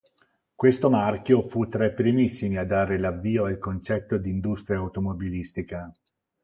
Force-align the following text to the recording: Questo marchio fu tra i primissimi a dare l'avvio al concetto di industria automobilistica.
Questo 0.55 0.89
marchio 0.89 1.47
fu 1.47 1.67
tra 1.67 1.85
i 1.85 1.93
primissimi 1.93 2.57
a 2.57 2.63
dare 2.65 2.97
l'avvio 2.97 3.45
al 3.45 3.59
concetto 3.59 4.17
di 4.17 4.31
industria 4.31 4.79
automobilistica. 4.79 5.91